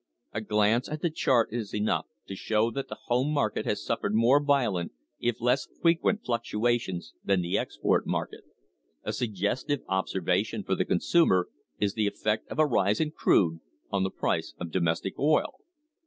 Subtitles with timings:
[0.33, 4.15] A glance at the chart is enough to show that the home market has suffered
[4.15, 8.41] more violent, if less frequent, fluctuations than the export market.
[9.03, 13.59] A suggestive observation for the consumer is the effect of a rise in crude
[13.91, 15.53] on the price of domestic oil.